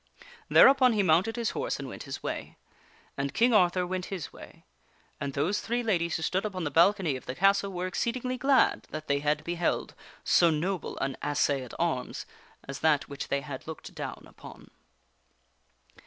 Thereupon 0.49 0.93
he 0.93 1.03
mounted 1.03 1.35
his 1.35 1.51
horse 1.51 1.77
and 1.77 1.87
went 1.87 2.01
his 2.09 2.23
way. 2.23 2.57
And 3.17 3.35
King 3.35 3.53
Arthur 3.53 3.85
went 3.85 4.05
his 4.05 4.33
way. 4.33 4.65
And 5.19 5.33
those 5.33 5.61
three 5.61 5.83
ladies 5.83 6.15
who 6.15 6.23
stood 6.23 6.43
upon 6.43 6.63
the 6.63 6.71
balcony 6.71 7.15
of 7.15 7.27
the 7.27 7.35
castle 7.35 7.71
were 7.71 7.85
exceedingly 7.85 8.35
glad 8.35 8.87
that 8.89 9.05
they 9.07 9.19
had 9.19 9.43
beheld 9.43 9.93
so 10.23 10.49
noble 10.49 10.97
an 10.97 11.17
assay 11.21 11.61
at 11.63 11.75
arms 11.77 12.25
as 12.67 12.79
that 12.79 13.07
which 13.09 13.27
they 13.27 13.41
had 13.41 13.67
looked 13.67 13.93
down 13.93 14.23
upon. 14.27 14.71